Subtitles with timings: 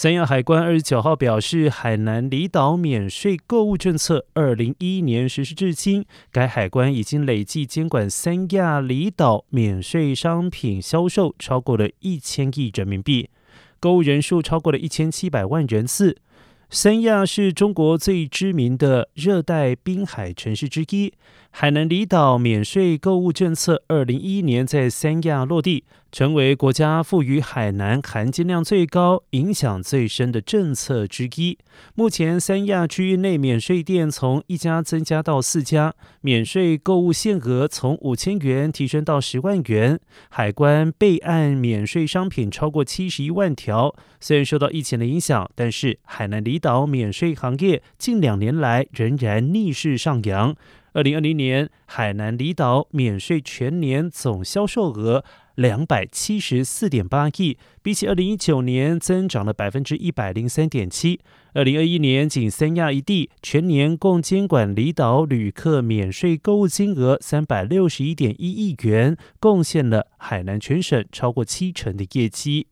[0.00, 13.28] 三亚海关二十九号表示，海南离岛免税购物政策二零一一年实施至今，该海关已经累计监管三亚离岛免税商品销售超过了一千亿人民币，
[13.80, 16.16] 购物人数超过了一千七百万人次。
[16.70, 21.12] 三亚是中国最知名的热带滨海城市之一。
[21.50, 31.58] 海南离岛免税购物政策二零一一年在三亚落地，成为国家赋予海南含金量最高、影响最深的政策之一。
[31.94, 40.00] 目前，三亚区域内免税店从一家增加到四家，免税购物限额从五千元提升到十万元。
[40.30, 43.94] 海关备案免税商品超过七十一万条。
[44.18, 50.56] 虽然受到疫情的影响，但是海南离岛免税行业近两年来仍然逆势上扬。
[50.98, 55.24] 二零二零年，海南离岛免税全年总销售额
[55.54, 61.20] 两百七十四点八亿，比起二零一九年增长了百分之一百零三点七。
[61.54, 72.66] 二零二一年，仅三亚一地全年共监管离岛旅客免税购物金额三百六十一点一亿元，贡献了海南全省超过七成的业绩。